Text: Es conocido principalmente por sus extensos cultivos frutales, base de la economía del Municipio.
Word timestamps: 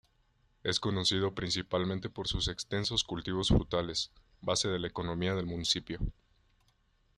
Es 0.63 0.79
conocido 0.79 1.35
principalmente 1.35 2.09
por 2.09 2.27
sus 2.27 2.47
extensos 2.47 3.03
cultivos 3.03 3.49
frutales, 3.49 4.11
base 4.41 4.67
de 4.67 4.79
la 4.79 4.87
economía 4.87 5.35
del 5.35 5.45
Municipio. 5.45 5.99